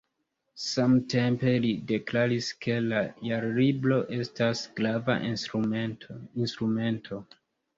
[0.61, 7.21] Samtempe li deklaris, ke la Jarlibro estas grava instrumento.